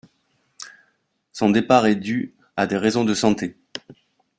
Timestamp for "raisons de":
2.77-3.13